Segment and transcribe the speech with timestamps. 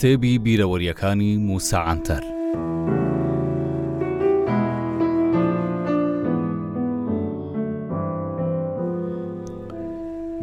[0.00, 2.22] کتێبی بیرەوەریەکانی موساعاتەر.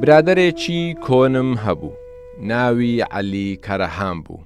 [0.01, 1.93] برادەرێکی کۆنم هەبوو،
[2.49, 4.39] ناوی عەلی کەرەهام بوو.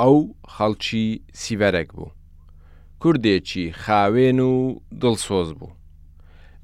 [0.00, 0.16] ئەو
[0.54, 1.06] خەڵکی
[1.40, 2.10] سیڤەرەک بوو.
[3.00, 4.54] کوردێکی خاوێن و
[5.00, 5.70] دڵسۆز بوو.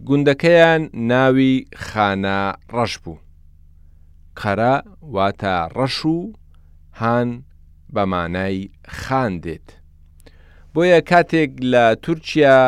[0.07, 2.41] گوندەکەیان ناوی خانە
[2.77, 3.19] ڕەش بوو.
[4.41, 4.75] قەرە
[5.15, 6.17] واتە ڕەش و
[7.01, 7.31] هان
[7.93, 8.59] بە مانای
[9.03, 9.67] خاندێت.
[10.75, 12.59] بۆیە کاتێک لە تورکیا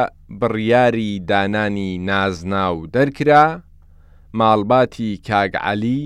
[0.41, 3.45] بڕیاری دانانی نازناو دەرکرا،
[4.39, 6.03] ماڵباتی کاگعالی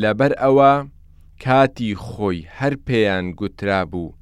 [0.00, 0.72] لەبەر ئەوە
[1.44, 4.12] کاتی خۆی هەر پێیان گوترا بوو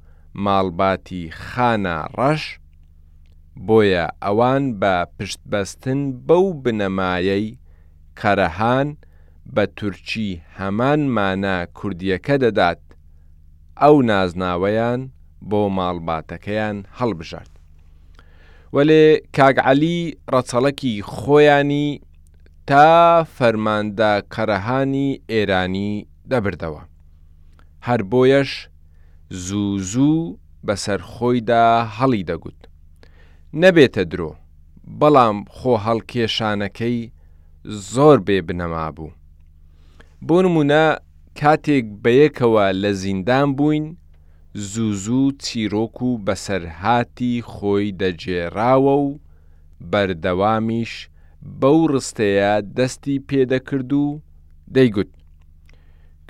[0.45, 2.43] ماڵباتی خانە ڕەش،
[3.67, 7.47] بۆیە ئەوان بە پشتبەستن بەو بنەمایەی
[8.19, 8.87] قەرەهان
[9.55, 12.79] بە تورکی هەمان مانە کوردیەکە دەدات
[13.81, 15.01] ئەو نازناوەیان
[15.49, 17.49] بۆ ماڵباتەکەیان هەڵبژارد.
[18.75, 19.03] وەلێ
[19.35, 19.99] کاگعەلی
[20.33, 21.87] ڕەچەڵەکی خۆیانی
[22.69, 22.89] تا
[23.37, 25.91] فەرماندا کەرەهانی ئێرانی
[26.31, 26.81] دەبردەوە.
[27.87, 28.51] هەر بۆیەش
[29.45, 31.65] زوو زوو بەسەر خۆیدا
[31.97, 32.59] هەڵی دەگوت.
[33.61, 34.31] نەبێتە درۆ،
[34.99, 36.99] بەڵام خۆ هەڵکێشانەکەی
[37.91, 39.11] زۆر بێ بنەما بوو.
[40.27, 40.85] بۆ نمونە
[41.41, 43.85] کاتێک بەیەکەوە لە زیندان بووین،
[44.71, 49.09] زووزوو چیرۆک و بەسەرهاتی خۆی دەجێراوە و
[49.91, 50.93] بەردەوامیش
[51.61, 54.07] بەو ڕستەیە دەستی پێدەکرد و
[54.75, 55.11] دەیگوت.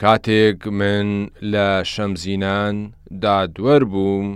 [0.01, 1.07] کاتێک من
[1.51, 2.75] لە شەمزینان
[3.23, 4.27] دادوەر بووم،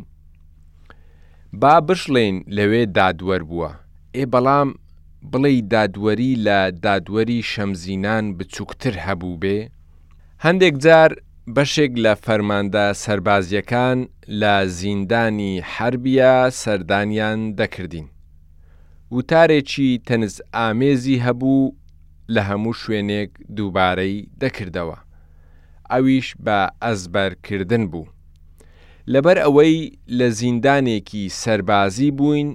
[1.62, 3.70] با بشڵێن لەوێ دادوەر بووە،
[4.16, 4.70] ئێ بەڵام
[5.32, 9.60] بڵێ دادوەری لە دادوەری شەمزینان بچووکتر هەبوو بێ،
[10.46, 11.12] هەندێک جار
[11.56, 13.98] بەشێک لە فەرماندە سربازیەکان
[14.42, 18.08] لە زیندانی حربە سەردانیان دەکردین.
[19.16, 21.74] وتارێکی تەنز ئامێزی هەبوو
[22.34, 24.98] لە هەموو شوێنێک دووبارەی دەکردەوە.
[25.92, 28.08] ئەویش بە ئەزبەرکردن بوو.
[29.14, 29.78] لەبەر ئەوەی
[30.18, 32.50] لە زیندانێکی سەربازی بووین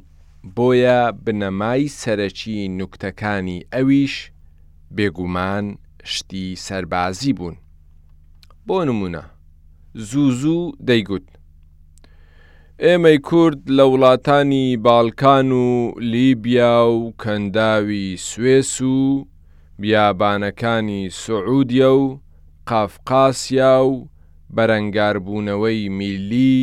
[0.56, 4.14] بۆیە بنەمای سەرەکی نوکتەکانی ئەویش
[4.96, 5.66] بێگومان
[6.12, 7.56] شتی سەربازی بوون.
[8.68, 9.20] بۆ نمونە
[10.08, 11.26] زووزوو دەیگوت
[12.84, 15.66] ئێمەی کورد لە وڵاتانی باڵکان و
[16.12, 18.96] لیبیا و کەنداوی سوێس و
[19.80, 22.04] بیابانەکانی سعودیە و
[22.68, 23.94] قافقاسیا و
[24.56, 26.58] بەرەنگاربوونەوەی میلی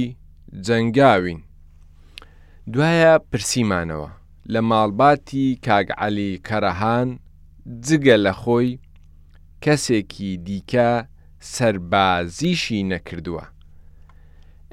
[0.66, 1.40] جەنگاوین
[2.74, 4.10] دوایە پرسیمانەوە
[4.54, 7.10] لە ماڵباتی کاگعلی کەرەهان
[7.86, 8.72] جگە لە خۆی
[9.64, 10.92] کەسێکی دیکە
[11.56, 13.46] سربازیشی نەکردووە.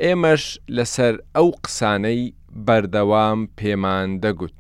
[0.02, 0.44] ئێمەش
[0.76, 2.20] لەسەر ئەو قسانەی
[2.66, 4.58] بەردەوام پێمان دەگوت.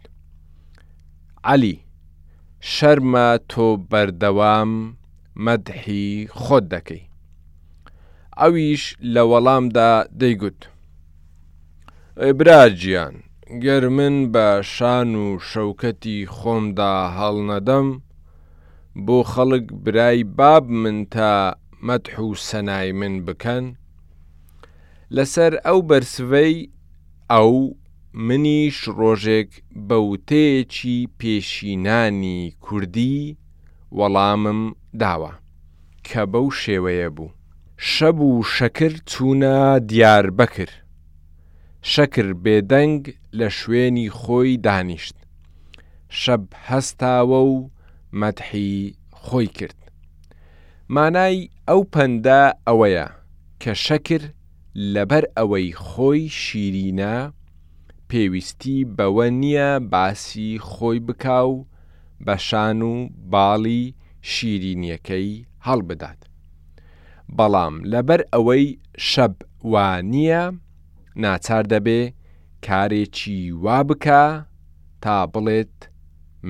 [1.50, 1.76] علی،
[2.76, 4.70] شەرمە تۆ بەردەوام
[5.44, 6.08] مەدحی
[6.42, 7.02] خۆت دەکەی.
[8.40, 10.60] ئەویش لە وەڵامدا دەیگوت.
[12.38, 13.14] براجیان،
[13.64, 17.88] گەر من بە شان و شەوکەتی خۆمدا هەڵ نەدەم،
[19.06, 21.32] بۆ خەڵک برای باب من تا
[21.82, 23.64] مەدح و سەنای من بکەن
[25.16, 26.56] لەسەر ئەو بەرسڤەی
[27.32, 27.54] ئەو
[28.26, 29.50] منیش ڕۆژێک
[29.88, 33.18] بەوتەیەکی پێشینانی کوردی
[33.98, 34.60] وەڵامم
[35.00, 35.32] داوە
[36.06, 37.32] کە بەو شێوەیە بوو
[37.92, 39.56] شەب و شەکر چوونە
[39.90, 40.70] دیار بەکر
[41.92, 43.00] شەکر بێدەنگ
[43.38, 45.16] لە شوێنی خۆی دانیشت
[46.20, 47.54] شەب هەستاوە و
[48.20, 48.78] مەتحی
[49.24, 49.78] خۆی کرد
[50.94, 53.06] مانای ئەو پەندا ئەوەیە
[53.62, 54.22] کە شەکر
[54.94, 57.16] لەبەر ئەوەی خۆی شیرینە
[58.10, 61.52] پێویستی بەوە نییە باسی خۆی بکاو
[62.26, 62.94] بە شان و
[63.32, 63.82] باڵی
[64.32, 65.30] شیرینیەکەی
[65.66, 66.20] هەڵبدات.
[67.36, 68.64] بەڵام لەبەر ئەوەی
[69.10, 70.42] شەبوانییە
[71.22, 72.00] ناچار دەبێ
[72.66, 74.24] کارێکی وا بکە
[75.02, 75.76] تا بڵێت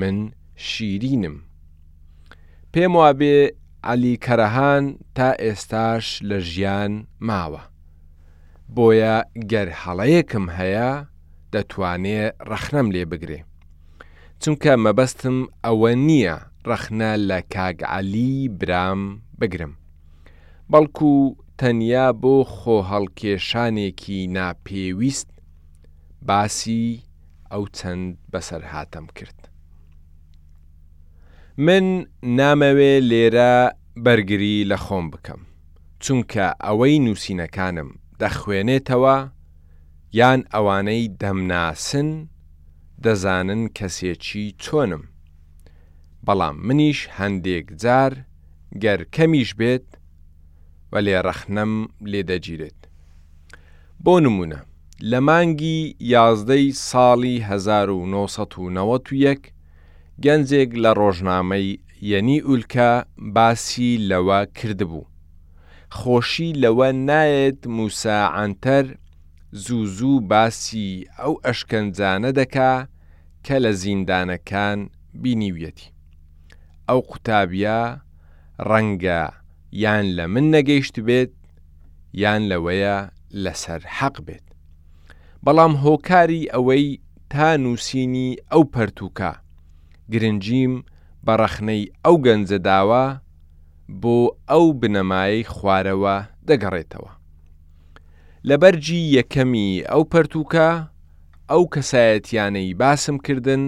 [0.00, 0.16] من
[0.66, 1.36] شیرینم.
[2.72, 3.38] پێم وابێ
[3.86, 4.84] علی کەرەهان
[5.16, 6.92] تا ئێستاش لە ژیان
[7.28, 7.60] ماوە.
[8.74, 9.16] بۆیە
[9.52, 10.90] گەر هەڵەیەکم هەیە
[11.52, 12.20] دەتوانێ
[12.50, 13.40] ڕەخنەم لێ بگرێ.
[14.42, 16.36] چونکە مەبەستم ئەوە نییە
[16.68, 19.00] ڕەخنە لە کاگعالی برام
[19.40, 19.72] بگرم.
[20.70, 21.12] بەڵکو
[21.58, 25.30] تەنیا بۆ خۆ هەڵکێشانێکی ناپێویست
[26.28, 26.86] باسی
[27.52, 29.37] ئەو چەند بەسەر هاتم کرد.
[31.60, 32.06] من
[32.38, 33.54] نامەوێ لێرە
[34.04, 35.40] بەرگری لە خۆم بکەم
[36.04, 37.90] چونکە ئەوەی نووسینەکانم
[38.20, 39.18] دەخوێنێتەوە
[40.20, 42.10] یان ئەوانەی دەمناسن
[43.04, 45.04] دەزانن کەسێکی چۆنم
[46.26, 48.12] بەڵام منیش هەندێک جار
[48.82, 49.86] گەر کەمیش بێت
[50.92, 51.72] وە لێرەخنەم
[52.12, 52.80] لێدەگیرێت
[54.04, 54.60] بۆ نمونە
[55.10, 55.80] لە مانگی
[56.14, 59.42] یازدەی ساڵی 1991
[60.24, 61.68] گەنجێک لە ڕۆژنامەی
[62.10, 62.90] یەنی ئولکە
[63.36, 65.04] باسی لەوە کردبوو.
[65.98, 68.86] خۆشی لەوە نایەت موساعاتەر
[69.64, 72.72] زووزوو باسی ئەو ئەشکەنجانە دەکا
[73.46, 74.78] کە لە زیندانەکان
[75.22, 75.92] بینیویەتی.
[76.88, 77.82] ئەو قوتابیا
[78.68, 79.22] ڕەنگە
[79.82, 81.32] یان لە من نەگەیشت بێت
[82.22, 82.96] یان لەوەیە
[83.44, 84.46] لەسەر حەق بێت.
[85.44, 86.86] بەڵام هۆکاری ئەوەی
[87.32, 89.32] تا نووسینی ئەو پەرتوکە
[90.12, 90.74] گرنگیم
[91.26, 93.04] بە ڕەخنەی ئەو گەنجە داوە
[94.02, 94.18] بۆ
[94.50, 96.16] ئەو بنەمای خوارەوە
[96.48, 97.12] دەگەڕێتەوە.
[98.48, 100.70] لە بەرجی یەکەمی ئەو پەرتوکە
[101.50, 103.64] ئەو کەسایەتیانەی باسم کردن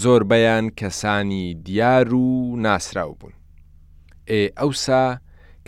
[0.00, 3.32] زۆربەیان کەسانی دیار و ناسرااو بوون.
[4.30, 5.06] ئێ ئەوسا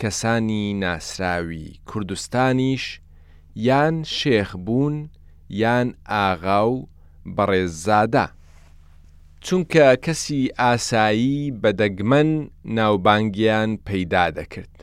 [0.01, 2.85] کەسانی ناسراوی کوردستانیش
[3.67, 4.95] یان شێخ بوون
[5.61, 6.87] یان ئاغا و
[7.35, 8.25] بەڕێززادا.
[9.45, 12.29] چونکە کەسی ئاسایی بە دەگمەن
[12.77, 14.75] ناوبانگیان پەیدا دەکرد.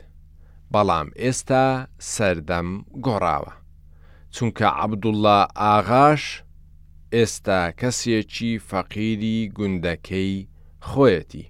[0.73, 1.65] بەڵام ئێستا
[2.13, 2.69] سەردەم
[3.05, 3.51] گۆڕاوە.
[4.35, 6.23] چونکە عەبدوڵە ئاغاش
[7.15, 10.33] ئێستا کەسێکی فەقیری گوندەکەی
[10.87, 11.45] خۆیەتی.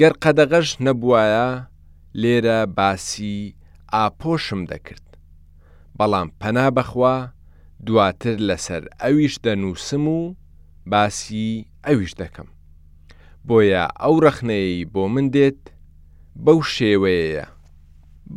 [0.00, 1.48] گەر قەدەغەش نەبووایە
[2.20, 3.38] لێرە باسی
[3.94, 5.06] ئاپۆشم دەکرد.
[5.98, 7.16] بەڵام پەنا بەخوا
[7.86, 10.20] دواتر لەسەر ئەویش دەنووسم و
[10.90, 11.52] باسی
[11.86, 12.48] ئەویش دەکەم.
[13.48, 15.60] بۆیە ئەو رەخنەی بۆ من دێت
[16.44, 17.46] بەو شێوەیە.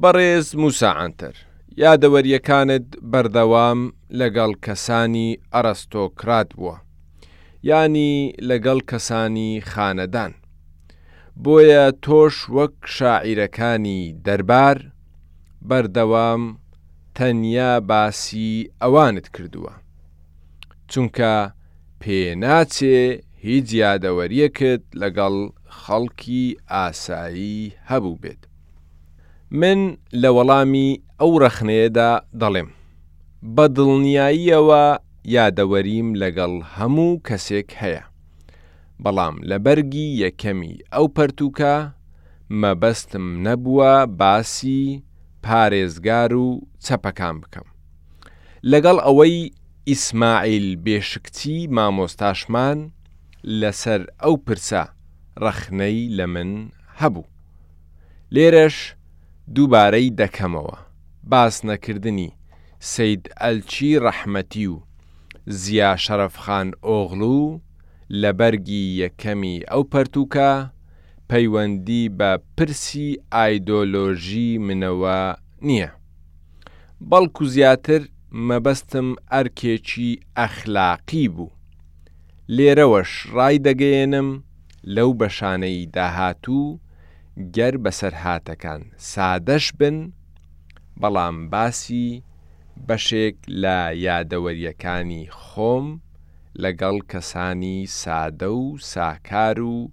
[0.01, 1.36] بەڕێز موساعاتر
[1.83, 3.80] یادەوەریەکانت بەردەوام
[4.19, 6.75] لەگەڵ کەسانی ئەرستۆکرات بووە.
[7.69, 8.13] ینی
[8.50, 10.33] لەگەڵ کەسانی خانەدان.
[11.44, 14.77] بۆیە تۆش وەک شاعیرەکانی دەربار
[15.69, 16.44] بەردەوام
[17.15, 18.51] تەنیا باسی
[18.81, 19.71] ئەوانت کردووە.
[20.91, 21.33] چونکە
[22.01, 23.01] پێناچێ
[23.47, 25.36] هیچ زیادەوەریەکت لەگەڵ
[25.81, 28.42] خەڵکی ئاسایی هەبوو بێت.
[29.59, 29.80] من
[30.21, 30.88] لە وەڵامی
[31.19, 32.09] ئەو رەخنەیەدا
[32.42, 32.69] دەڵێم.
[33.56, 34.86] بە دڵنیاییەوە
[35.38, 38.03] یادەوەریم لەگەڵ هەموو کەسێک هەیە.
[39.03, 41.75] بەڵام لە بەرگی یەکەمی ئەو پەرتوکە
[42.62, 44.83] مەبەستم نەبووە باسی
[45.45, 46.50] پارێزگار و
[46.86, 47.68] چەپەکان بکەم.
[48.71, 49.38] لەگەڵ ئەوەی
[49.89, 52.80] ئیسماعیل بێشکتی مامۆستاشمان
[53.62, 54.81] لەسەر ئەو پرسە
[55.44, 56.51] ڕەخنەی لە من
[57.00, 57.25] هەبوو.
[58.33, 58.77] لێرەش
[59.56, 60.77] دووبارەی دەکەمەوە
[61.31, 62.30] باس نەکردنی
[62.92, 64.77] سید ئەلچی ڕەحمەتی و
[65.63, 67.42] زیا شەرەفخان ئۆغلو
[68.21, 70.51] لە بەرگی یەکەمی ئەو پەرتوکە
[71.30, 75.19] پەیوەندی بە پرسی ئایدۆلۆژی منەوە
[75.68, 75.89] نییە.
[77.09, 78.01] بەڵکو زیاتر
[78.48, 80.09] مەبەستم ئەرکێکی
[80.39, 81.54] ئەخلاقی بوو.
[82.56, 84.30] لێرەوەش ڕای دەگەێنم
[84.95, 86.80] لەو بەشانەی داهاتوو
[87.56, 88.81] گەر بەسەرهاتەکان
[89.12, 89.98] سادەش بن،
[91.01, 92.10] بەڵام باسی
[92.88, 93.77] بەشێک لە
[94.08, 95.88] یادەوەریەکانی خۆم
[96.63, 99.91] لەگەڵ کەسانی سادە و ساکار و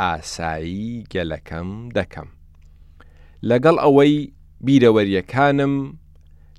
[0.00, 2.28] ئاسایی گەلەکەم دەکەم.
[3.50, 4.14] لەگەڵ ئەوەی
[4.66, 5.74] بیرەوەریەکانم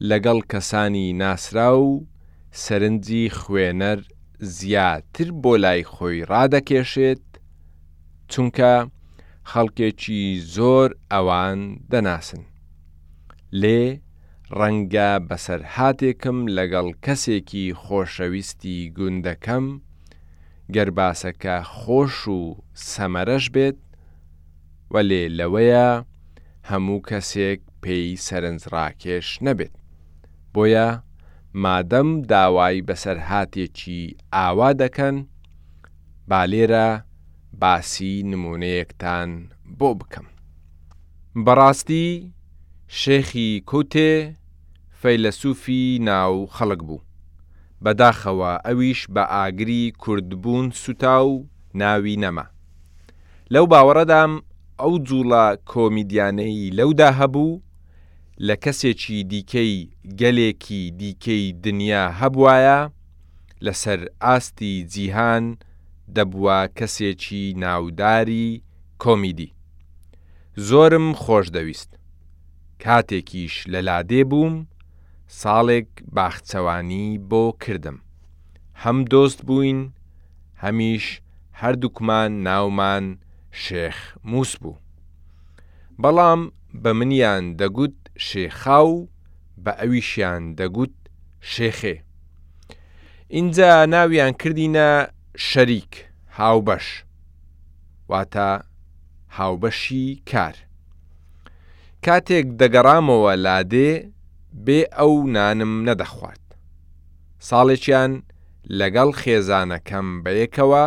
[0.09, 1.91] لەگەڵ کەسانی ناسرا و
[2.63, 3.99] سەرنجی خوێنەر
[4.39, 7.21] زیاتر بۆ لای خۆی ڕادەکێشێت
[8.31, 8.73] چونکە
[9.51, 10.23] خەڵکێکی
[10.55, 11.59] زۆر ئەوان
[11.91, 12.43] دەناسن.
[13.61, 13.81] لێ
[14.57, 19.65] ڕەنگە بەسەر هااتێکم لەگەڵ کەسێکی خۆشەویستی گوندەکەم،
[20.75, 22.41] گەرباسەکە خۆش و
[22.91, 23.79] سەمەرەش بێت،
[24.93, 25.87] وەلێ لەوەیە
[26.69, 29.73] هەموو کەسێک پێی سەرنجڕاکێش نەبێت.
[30.53, 30.89] بۆیە
[31.63, 34.01] مادەم داوای بەسەر هااتێکی
[34.35, 35.15] ئاوا دەکەن،
[36.29, 36.87] بالێرە
[37.61, 39.29] باسی نمونەیەکتان
[39.79, 40.25] بۆ بکەم.
[41.45, 42.07] بەڕاستی
[43.01, 44.11] شێخی کۆتێ
[45.01, 47.01] فەیلسوفی ناو خەڵک بوو.
[47.83, 51.35] بەداخەوە ئەویش بە ئاگری کوردبوون سوتا و
[51.81, 52.45] ناوی نەما.
[53.53, 54.31] لەو باوەڕەدام
[54.81, 57.51] ئەو جوڵە کۆمیدیانەی لەودا هەبوو
[58.43, 59.75] لە کەسێکی دیکەی
[60.19, 62.79] گەلێکی دیکەی دنیا هەبواە
[63.65, 65.45] لەسەر ئاستی جیهان
[66.15, 68.49] دەبووە کەسێکی ناوداری
[69.03, 69.49] کۆمیدی
[70.67, 71.91] زۆرم خۆش دەویست
[72.83, 74.55] کاتێکیش لە لادێ بووم
[75.39, 77.97] ساڵێک باخچەوانی بۆ کردم
[78.83, 79.79] هەم دۆست بووین
[80.63, 81.05] هەمیش
[81.61, 83.05] هەردووکمان ناومان
[83.63, 83.97] شێخ
[84.31, 84.75] مووس بوو
[86.01, 86.41] بەڵام
[86.83, 87.97] بە منیان دەگوت
[88.27, 89.07] شێخاو
[89.63, 90.95] بە ئەویشیان دەگوت
[91.53, 91.95] شێخێ.
[93.29, 94.89] اینجا ناویان کردینە
[95.49, 95.93] شەریک
[96.37, 96.87] هاوبەش
[98.09, 98.49] واتە
[99.37, 100.55] هاوبەشی کار.
[102.05, 103.91] کاتێک دەگەڕامەوە لادێ
[104.65, 106.43] بێ ئەو نانم نەدەخوات.
[107.47, 108.11] ساڵێکیان
[108.79, 110.85] لەگەڵ خێزانەکەم بەیەکەوە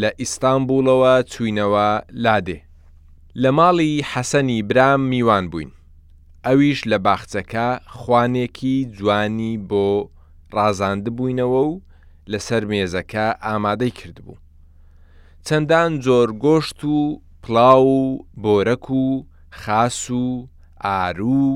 [0.00, 1.88] لە ئیستانبولەوە چوینەوە
[2.24, 2.58] لادێ.
[3.42, 5.70] لە ماڵی حەسەنی برام میوان بووین.
[6.46, 7.68] ئەویش لە باخچەکە
[7.98, 9.86] خوانێکی جوانی بۆ
[10.56, 11.72] ڕازاندبووینەوە و
[12.32, 14.40] لەسەر مێزەکە ئامادەی کردبوو.
[15.46, 16.98] چەندان جۆر گۆشت و
[17.42, 18.04] پڵاو و
[18.42, 19.06] بۆرەک و
[19.60, 20.48] خاس و
[20.84, 21.48] ئارو،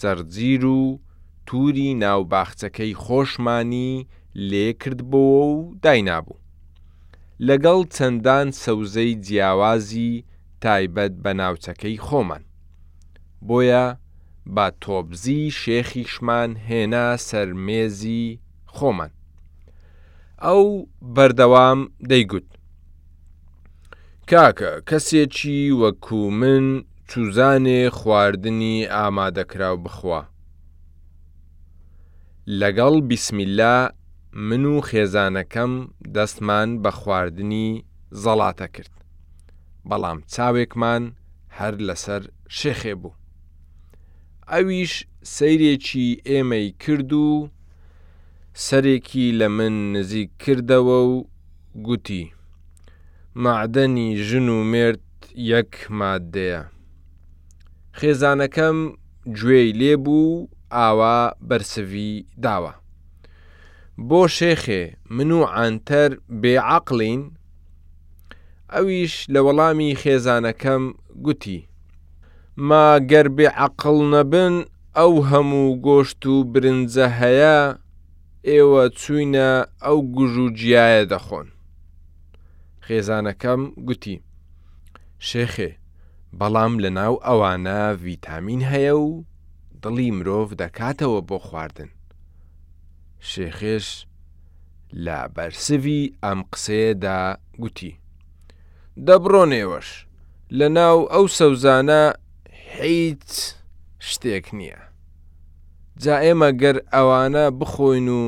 [0.00, 0.82] جەرجیر و
[1.46, 3.92] تووری ناوباخچەکەی خۆشمانی
[4.50, 6.40] لێکردبەوە و داینابوو.
[7.48, 10.12] لەگەڵ چەندان سەوزەی جیاوازی
[10.62, 12.42] تایبەت بە ناوچەکەی خۆمان.
[13.48, 13.86] بۆیە
[14.46, 18.26] با تۆبزی شێخیشمان هێنا سەرمێزی
[18.74, 19.10] خۆمان
[20.44, 20.64] ئەو
[21.14, 22.48] بەردەوام دەیگوت
[24.30, 26.64] کاکە کەسێکی وەکو من
[27.10, 30.20] چوزانێ خواردنی ئامادەکراو بخوا
[32.60, 33.76] لەگەڵ بیسمیلا
[34.32, 35.72] من و خێزانەکەم
[36.14, 37.68] دەستمان بە خواردنی
[38.22, 38.94] زەڵاتە کرد
[39.88, 41.02] بەڵام چاوێکمان
[41.58, 42.22] هەر لەسەر
[42.60, 43.14] شێخێ بوو
[44.52, 44.92] ئەویش
[45.36, 47.28] سەیرێکی ئێمەی کرد و
[48.66, 51.12] سەرێکی لە من نزیک کردەوە و
[51.86, 52.24] گوتی
[53.44, 55.04] معدەنی ژن و مرد
[55.52, 56.60] یەک مادەیە
[57.98, 58.78] خێزانەکەم
[59.38, 62.10] گوێی لێبوو ئاوا بەرسوی
[62.44, 62.72] داوە
[64.08, 64.82] بۆ شێخێ
[65.16, 66.10] من و ئاتەر
[66.42, 67.22] بێعقلین
[68.74, 70.82] ئەویش لە وەڵامی خێزانەکەم
[71.24, 71.60] گوتی
[72.56, 74.54] ما گەر بێ عقل نەبن
[74.98, 77.58] ئەو هەموو گۆشت و برنجە هەیە
[78.48, 79.50] ئێوە چوینە
[79.84, 81.48] ئەو گوژ و جیایە دەخۆن
[82.86, 84.16] خێزانەکەم گوتی
[85.28, 85.70] شێخێ
[86.38, 89.22] بەڵام لە ناو ئەوانە ڤیتامین هەیە و
[89.82, 91.90] دڵی مرۆڤ دەکاتەوە بۆ خواردن
[93.30, 94.06] شێخێش
[95.04, 97.20] لە بەرسوی ئەم قسەیەدا
[97.62, 97.92] گوتی
[99.06, 99.88] دەبڕۆنێوەش
[100.58, 102.02] لە ناو ئەو سەوزانە
[102.80, 103.32] هیچ
[104.08, 104.80] شتێک نییە.
[106.02, 108.22] جا ئێمە گەر ئەوانە بخۆین و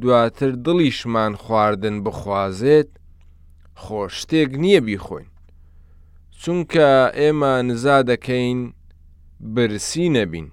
[0.00, 2.90] دواتر دڵیشمان خواردن بخوازێت
[3.82, 5.28] خۆش شتێک نییە بیخۆین.
[6.42, 8.60] چونکە ئێمە نزا دەکەین
[9.54, 10.48] برسی نەبین،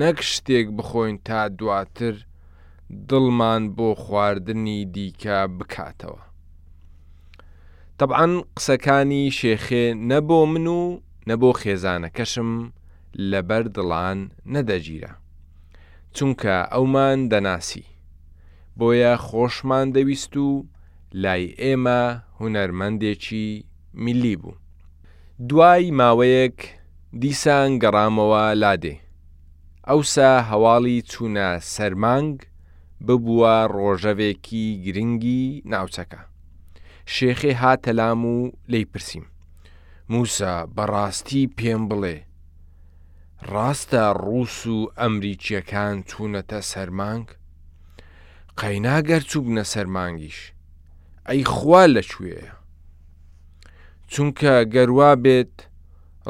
[0.00, 2.14] نەک شتێک بخۆین تا دواتر
[3.08, 6.20] دڵمان بۆ خواردنی دیکە بکاتەوە.
[7.98, 10.82] طبعاً قسەکانی شێخێ نەبۆ من و
[11.28, 12.50] نە بۆ خێزانەکەشم
[13.30, 14.18] لەبەر دڵان
[14.54, 15.12] نەدەگیرە
[16.16, 17.84] چونکە ئەومان دەناسی
[18.78, 20.48] بۆیە خۆشمان دەویست و
[21.22, 22.02] لای ئێمە
[22.38, 23.48] هوەرمەندێکی
[24.04, 24.54] میلی بوو
[25.48, 26.58] دوای ماوەیەک
[27.20, 28.94] دیسان گەڕامەوە لادێ
[29.88, 32.34] ئەوسا هەواڵی چوونە سەرمانگ
[33.06, 36.20] ببووە ڕۆژەوێکی گرنگی ناوچەکە
[37.14, 38.36] شێخێ هاتەلام و
[38.72, 39.26] لی پرسییم
[40.14, 42.16] موسا بەڕاستی پێم بڵێ
[43.52, 47.26] ڕاستە ڕوس و ئەمریکیەکان چوونەتە سەرمانگ
[48.60, 50.38] قەیناگەر چوو بنە سەرمانگیش
[51.28, 52.44] ئەی خوا لەکوێە
[54.12, 55.54] چونکە گەروا بێت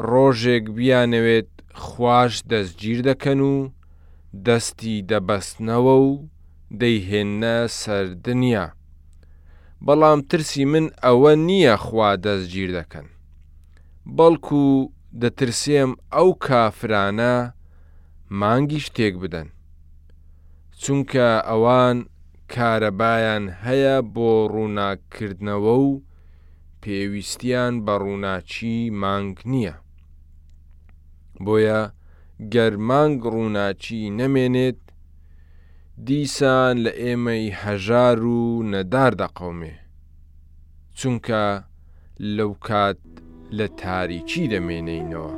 [0.09, 1.51] ڕۆژێک بیانەوێت
[1.85, 3.55] خوش دەستگیر دەکەن و
[4.45, 6.09] دەستی دەبەستنەوە و
[6.79, 8.65] دەیهێنە سەردنیا
[9.85, 13.07] بەڵام ترسی من ئەوە نییە خوا دەستگیر دەکەن
[14.17, 14.65] بەڵکو
[15.21, 17.33] دەترسێم ئەو کافرانە
[18.41, 19.47] مانگی شتێک بدەن.
[20.81, 21.97] چونکە ئەوان
[22.53, 26.01] کارەبایان هەیە بۆ ڕووناکردنەوە و
[26.81, 29.73] پێویستیان بە ڕووناچی مانگ نییە.
[31.45, 31.81] بۆیە
[32.53, 34.81] گەرمانگ ڕووناچی نەمێنێت
[36.05, 38.41] دیسان لە ئێمەی هەژار و
[38.71, 39.75] نەدار دەقومێ
[40.99, 41.45] چونکە
[42.37, 42.99] لەو کات
[43.57, 45.31] لە تاریکی دەمێنینەوە.